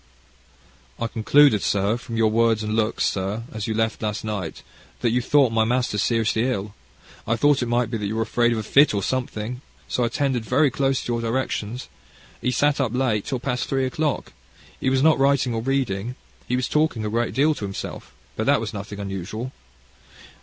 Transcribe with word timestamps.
"I 0.99 1.05
concluded, 1.05 1.61
sir, 1.61 1.95
from 1.95 2.17
your 2.17 2.31
words, 2.31 2.63
and 2.63 2.75
looks, 2.75 3.05
sir, 3.05 3.43
as 3.53 3.67
you 3.67 3.75
left 3.75 4.01
last 4.01 4.23
night, 4.25 4.63
that 5.01 5.11
you 5.11 5.21
thought 5.21 5.51
my 5.51 5.63
master 5.63 5.93
was 5.93 6.01
seriously 6.01 6.47
ill. 6.49 6.73
I 7.27 7.35
thought 7.35 7.61
it 7.61 7.67
might 7.67 7.91
be 7.91 7.99
that 7.99 8.07
you 8.07 8.15
were 8.15 8.23
afraid 8.23 8.51
of 8.51 8.57
a 8.57 8.63
fit, 8.63 8.95
or 8.95 9.03
something. 9.03 9.61
So 9.87 10.01
I 10.01 10.07
attended 10.07 10.43
very 10.43 10.71
close 10.71 11.03
to 11.03 11.13
your 11.13 11.21
directions. 11.21 11.87
He 12.41 12.49
sat 12.49 12.81
up 12.81 12.95
late, 12.95 13.25
till 13.25 13.39
past 13.39 13.65
three 13.69 13.85
o'clock. 13.85 14.33
He 14.79 14.89
was 14.89 15.03
not 15.03 15.19
writing 15.19 15.53
or 15.53 15.61
reading. 15.61 16.15
He 16.47 16.55
was 16.55 16.67
talking 16.67 17.05
a 17.05 17.09
great 17.11 17.35
deal 17.35 17.53
to 17.53 17.65
himself, 17.65 18.11
but 18.35 18.47
that 18.47 18.59
was 18.59 18.73
nothing 18.73 18.99
unusual. 18.99 19.51